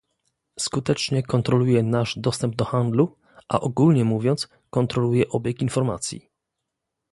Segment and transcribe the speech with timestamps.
[0.59, 3.15] Skutecznie kontroluje nasz dostęp do handlu,
[3.49, 6.29] a ogólnie mówiąc, kontroluje obieg informacji